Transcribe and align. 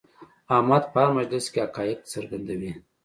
احمد 0.55 0.83
په 0.91 0.97
هر 1.01 1.09
مجلس 1.17 1.45
کې 1.51 1.59
حقایق 1.65 1.99
څرګندوي. 2.13 2.71